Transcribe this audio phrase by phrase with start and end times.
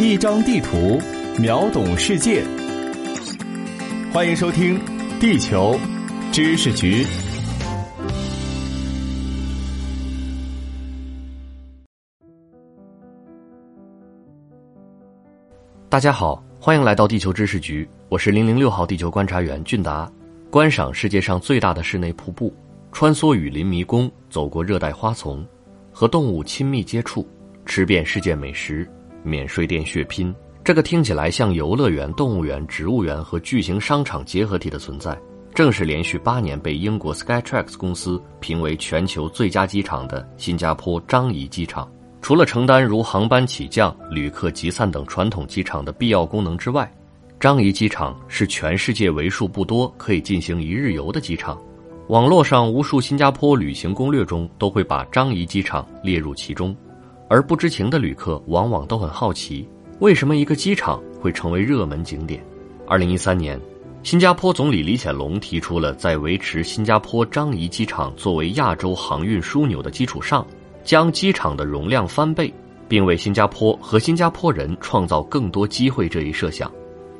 [0.00, 1.00] 一张地图，
[1.40, 2.44] 秒懂世界。
[4.12, 4.78] 欢迎收听
[5.18, 5.76] 《地球
[6.30, 7.04] 知识局》。
[15.88, 20.08] 大家好，欢迎来到地球知识局，我是零零六号地球观察员俊达。
[20.48, 22.54] 观赏世界上最大的室内瀑布，
[22.92, 25.44] 穿梭雨林迷宫，走过热带花丛，
[25.90, 27.26] 和动物亲密接触，
[27.66, 28.88] 吃遍世界美食，
[29.22, 30.34] 免税店血拼，
[30.64, 35.18] 这个听起来像游乐园、动物园、植物园和巨型商场结合体的存在，
[35.54, 41.90] 正是连续八年被英国 Skytrax 公司评为全球最佳机场的新加坡樟宜机场。
[42.20, 46.92] 除了承担如航班起降、旅客集散等传统机场的必要功能之外，
[47.38, 51.56] 樟宜机场是全世界为数不多可以进行一日游的机场。
[52.08, 56.76] 网络上无数新加坡旅行攻略中都会把樟宜机场列入其中，
[57.28, 59.68] 而不知情的旅客往往都很好奇，
[60.00, 62.42] 为什么一个机场会成为热门景点。
[62.86, 63.60] 二零一三年，
[64.02, 70.46] 新加坡总理李显龙提出了在维持新加坡樟宜机场作为亚洲航运枢纽的基础上。
[70.84, 72.50] 将机场的容量翻倍，
[72.88, 76.72] 并为新加坡和新加坡人创造更多机会这一设想，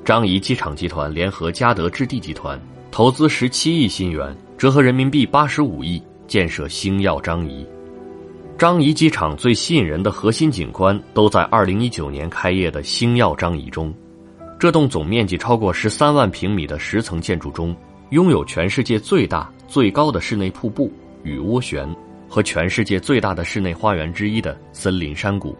[0.03, 2.59] 樟宜机场集团联合嘉德置地集团
[2.91, 7.67] 投资十七亿新元，折合人民币八十五亿，建设星耀樟宜。
[8.59, 13.95] 樟宜机场最吸引人的核心景观都在二零一九年开业的星耀樟宜中。
[14.59, 17.73] 这栋总面积超过十三万平米的十层建筑中，
[18.11, 20.93] 拥有全世界最大、最高的室内瀑布
[21.23, 21.89] 雨涡旋。
[22.29, 25.57] 和全世界最大的室内花园之一的森林山谷，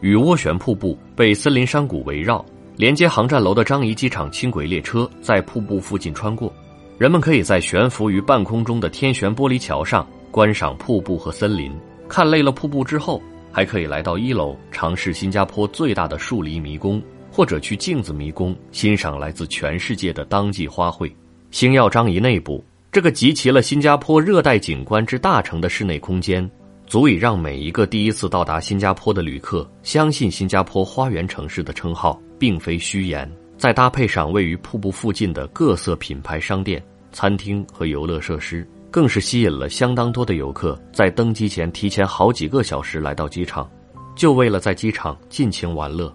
[0.00, 2.44] 雨涡旋瀑布被森林山谷围绕，
[2.76, 6.52] 连接航站楼的樟宜机场轻轨列车在瀑布附近穿过。
[6.98, 11.72] 人们可以在悬浮于半空中的天旋玻璃桥上观赏瀑布和森林。
[12.08, 21.12] 看累了瀑布之后，还可以来到一楼尝试新加坡最大的树篱迷宫，或者去镜子迷宫欣赏来自全世界的当季花卉。
[21.50, 22.64] 星耀樟宜内部。
[22.92, 26.48] 这个集齐了新加坡热带景观之大成的室内空间，
[26.86, 33.28] 足以让每一个第一次到达新加坡的旅客相信新加坡花园城市的称号并非虚言。
[33.58, 43.68] 再搭配上位于瀑布附近的各色品牌商店、餐厅和游乐设施，更是吸引了相当多的游客在登机前提前好几个小时来到机场，
[44.14, 46.14] 就为了在机场尽情玩乐。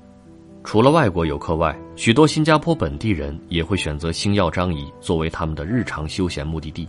[0.64, 6.88] 除了外国游客外，许多新加坡本地人也会选择星耀樟宜作为他们的日常休闲目的地。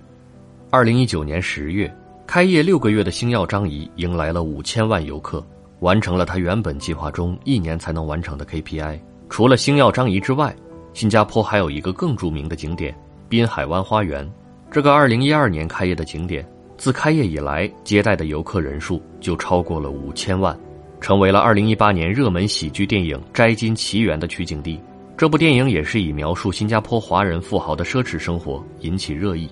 [0.71, 1.93] 二零一九年十月，
[2.25, 5.45] 开业六个月的星耀樟宜迎来了五千万游客，
[5.81, 9.01] 完成了它原本计划中一年才能完成的 KPI。
[9.29, 10.55] 除了星耀樟宜之外，
[10.95, 12.97] 新加坡还有一个更著名的景点——
[13.29, 14.25] 滨海湾花园。
[14.73, 20.57] 这个二零一二年开业的景点，自开业以来接待的游客人数就超过了五千万。
[21.01, 24.79] 成为了2018年热门喜剧电影《摘金奇缘》的取景地。
[25.17, 29.51] 这部电影也是以描述新加坡华人富豪的奢侈生活引起热议。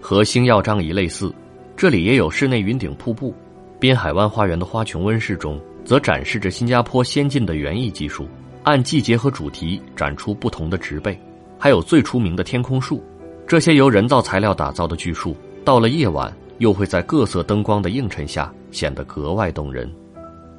[0.00, 1.34] 和星耀樟宜类似，
[1.76, 3.34] 这里也有室内云顶瀑布。
[3.80, 8.28] 滨海湾花园的花琼温室中，则展示着新加坡先进的园艺技术，
[8.62, 11.18] 按季节和主题展出不同的植被，
[11.58, 13.02] 还有最出名的天空树。
[13.46, 19.88] 这些由人造材料打造的巨树，到了夜晚又会在各色灯光的映衬下显得格外动人。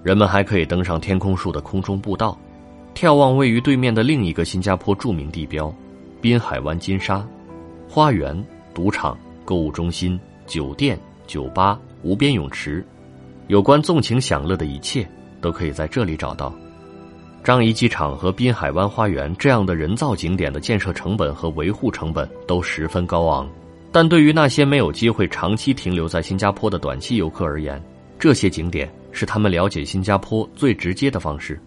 [0.03, 2.39] 人们还可以登上天空树的空中步道，
[2.95, 5.73] 眺望位于对面的另一个新加坡著名地标——
[6.21, 7.27] 滨海湾金沙
[7.89, 8.41] 花园、
[8.73, 12.85] 赌场、购物中心、酒店、酒吧、无边泳池，
[13.47, 15.05] 有关纵情享乐的一切
[15.41, 16.55] 都可以在这里找到。
[17.47, 23.49] 樟宜机场和滨海湾花园这样的人造景点的建设成本和维护成本都十分高昂，
[23.89, 27.81] 但对于那些没有机会长期停留在新加坡的短期游客而言，
[28.19, 28.91] 这些景点。
[29.13, 31.57] 是他们了解新加坡最直接的方式，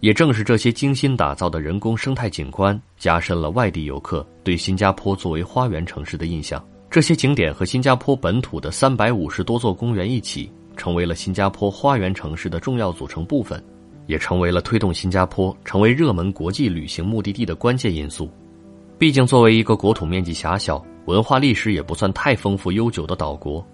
[0.00, 6.64] 也正是这些精心打造的人工生态景观，加深了外地游客对新加坡作为花园城市的印象。
[6.90, 13.62] 这些景点和新加坡本土的三百五十多座公园一起，成为了新加坡花园城市的重要组成部分，
[14.10, 18.28] 也成为了推动新加坡成为热门国际旅行目的地的关键因素。
[18.98, 23.64] 毕竟，作为一个国土面积狭小、文化历史也不算太丰富悠久的岛国。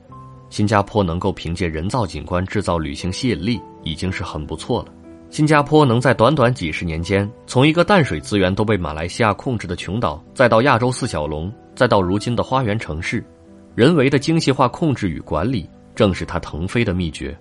[0.50, 4.92] 新加坡能够凭借人造景观制造旅行吸引力，已经是很不错了。
[5.30, 13.24] 新加坡能在短短几十年间，从一个淡水资源都被马来西亚控制的穷岛，再到亚洲四小龙，再到如今的花园城市，
[13.74, 17.36] 人为的精细化控制与管理，正是它腾飞的秘诀。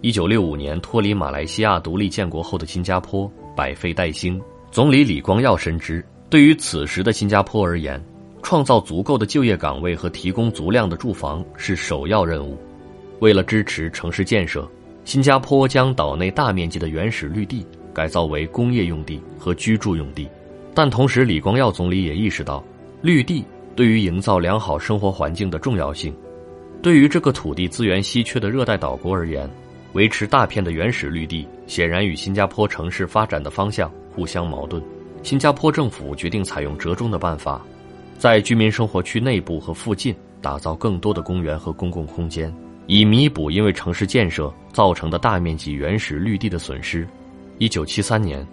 [0.00, 4.40] 一九六五年脱离马来西亚独立建国后的新加坡，百废待兴。
[4.70, 8.00] 总理李光耀深知，对于此时的新加坡而言。
[8.40, 12.56] 创造足够的就业岗位和提供足量的住房是首要任务。
[13.18, 14.66] 为了支持城市建设，
[15.04, 20.28] 新加坡将岛内大面积的原始绿地改造为工业用地和居住用地。
[20.72, 22.62] 但同时，李光耀总理也意识到，
[23.02, 23.44] 绿地
[23.74, 26.14] 对于营造良好生活环境的重要性。
[26.80, 29.50] 对于这个土地资源稀缺的热带岛国而言，
[29.94, 34.82] 维持大片的原始绿地，显然与新加坡城市发展的方向互相矛盾。
[35.22, 37.60] 新加坡政府决定采用折中的办法，
[38.18, 42.54] 在居民生活区内部和附近打造更多的公园和公共空间，
[42.86, 47.06] 以弥补因为城市建设造成的大面积原始绿地的损失。
[47.58, 48.46] 一九七三年，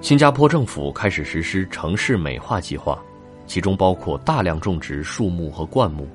[0.00, 3.02] 新加坡政府开始实施城市美化计划，
[3.46, 6.06] 其中包括大量种植树木和灌木。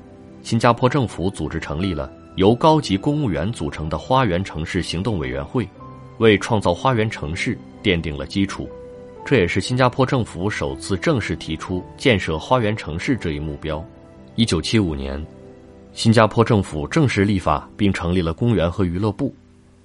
[0.42, 5.68] 新加坡政府组织成立了由高级公务员组成的花园城市行动委员会，
[6.20, 8.66] 为创造花园城市奠定了基础。
[9.26, 13.86] 这也是新加坡政府首次正式提出建设花园城市这一目标。
[14.36, 15.22] 一九七五年，
[15.92, 19.36] 新加坡政府正式立法并成立了公园和娱乐部，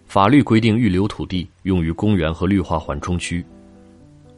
[0.07, 3.45] 法律规定预留土地用于公园和绿化缓冲区。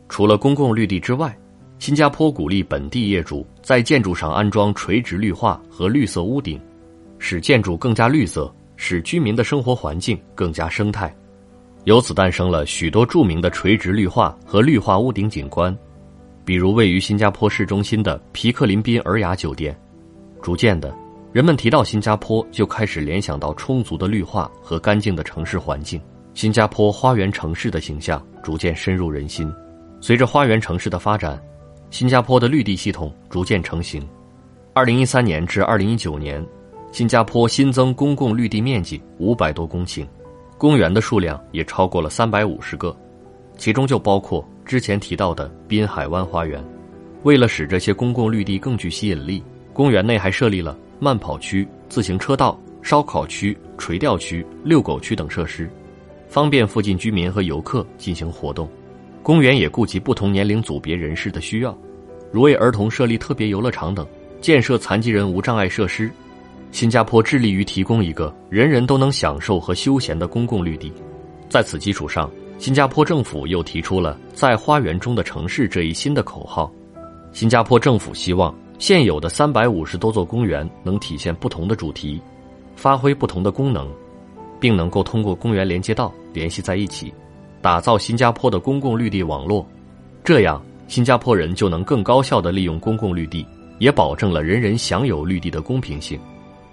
[0.09, 1.37] 除了公共绿地之外，
[1.79, 6.59] 新加坡鼓励本地业主在建筑上安装垂直绿化和绿色屋顶，
[7.19, 11.15] 使建筑更加绿色，使居民的生活环境更加生态。
[11.85, 15.77] 由此诞生了许多著名的垂直绿化和绿化屋顶景观，
[16.45, 19.77] 比如位于新加坡市中心的皮克林宾尔雅酒店。
[20.43, 20.95] 逐渐的，
[21.33, 26.01] 人们提到新加坡就开始联想到充足的绿化和干净的城市环境。
[26.35, 29.51] 新加坡花园城市的形象逐渐深入人心。
[30.01, 31.41] 随着花园城市的发展，
[31.91, 34.07] 新加坡的绿地系统逐渐成型。
[34.75, 36.45] 二零一三年至二零一九年，
[36.97, 40.07] 新加坡新增公共绿地面积五百多公顷，
[40.57, 42.97] 公园的数量也超过了三百五十个，
[43.59, 46.65] 其中就包括之前提到的滨海湾花园。
[47.23, 49.45] 为了使这些公共绿地更具吸引力，
[49.75, 55.69] 公园内还设立了慢跑区、自行车道、烧烤区、垂钓区、遛狗区等设施，
[56.29, 58.67] 方便附近居民和游客进行活动。
[59.23, 61.77] 公园也顾及不同年龄组别人士的需要，
[62.33, 64.07] 如为儿童设立特别游乐场等，
[64.41, 66.11] 建设残疾人无障碍设施。
[66.77, 70.93] 新加坡致力于提供一个人人都能享受和休闲的公共绿地。
[71.49, 76.71] 在此基础上，新加坡政府又提出了“在花园中的城市”这一新的口号。
[77.33, 82.21] 新加坡政府希望现有的三百五十多座公园能体现不同的主题，
[82.75, 83.89] 发挥不同的功能，
[84.61, 87.11] 并能够通过公园连接道联系在一起。
[87.63, 89.67] 打造新加坡的公共绿地网络，
[90.23, 93.47] 这样新加坡人就能更高效地利用公共绿地，
[93.79, 96.21] 也保证了人人享有绿地的公平性。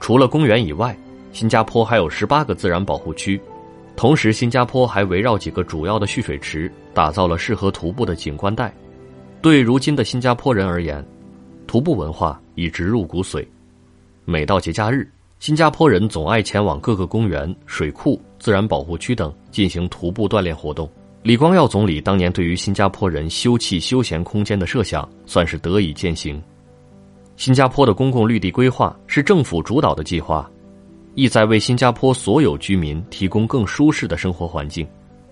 [0.04, 0.94] 除了公园以外，
[1.32, 3.40] 新加坡还有十八个自然保护区，
[3.96, 8.74] 同时新加坡还围绕几个主要的蓄水池打造了适合徒步的景观带。
[9.42, 11.02] 对如今的新加坡人而言，
[11.68, 13.48] 徒步文化已植入骨髓。
[14.26, 15.10] 每到节假日，
[15.40, 20.90] 新加坡人总爱前往各个公园、水库、自然保护区等进行徒步锻炼活动。
[21.22, 26.44] 李光耀总理当年对于新加坡人休憩休闲空间的设想，算是得以践行。
[27.36, 30.50] 新加坡的公共绿地规划是政府主导的计划，
[31.16, 34.88] 意在为新加坡所有居民提供更舒适的生活环境。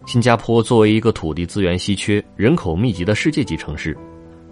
[0.06, 3.96] 新加坡作为一个土地资源稀缺、人口密集的世界级城市，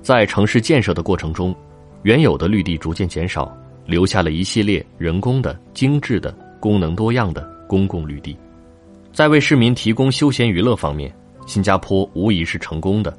[0.02, 1.56] 在城市建设的过程中，
[2.04, 3.52] 原有的绿地逐渐减少。
[3.86, 8.38] 留下了一系列人工的、精致的、功能多样的公共绿地，
[9.12, 11.12] 在为市民提供休闲娱乐方面，
[11.48, 13.18] 新加坡无疑是成功的。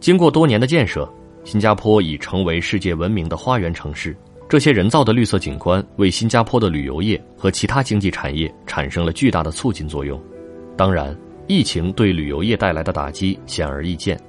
[0.00, 1.08] 经过多年的建设，
[1.44, 4.16] 新加坡已成为世界闻名的花园城市。
[4.48, 10.20] 这些人造的绿色景观为新加坡的旅游业和其他经济产业产生了巨大的促进作用。
[10.76, 14.20] 当然，疫情对旅游业带来的打击显而易见。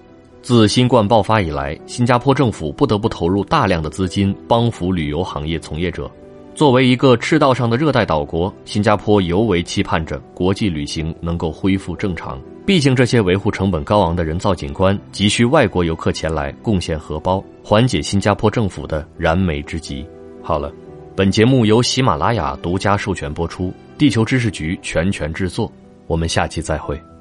[0.42, 6.10] 自新冠爆发以来，新加坡政府不得不投入大量的资金帮扶旅游行业从业者。
[6.56, 12.40] 作为一个赤道上的热带岛国，新加坡尤为期盼着国际旅行能够恢复正常。
[12.64, 20.06] 毕竟，这些维护成本高昂的人造景观急需外国游客前来贡献荷包，缓解新加坡政府的燃眉之急。
[20.44, 20.72] 好了，
[21.16, 25.70] 本节目由喜马拉雅独家授权播出，地球知识局全权制作。
[26.06, 27.13] 我们下期再会。